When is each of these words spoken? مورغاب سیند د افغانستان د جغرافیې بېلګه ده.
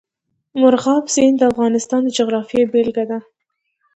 مورغاب 0.59 1.03
سیند 1.13 1.35
د 1.39 1.43
افغانستان 1.51 2.01
د 2.03 2.09
جغرافیې 2.17 2.63
بېلګه 2.71 3.05
ده. 3.11 3.19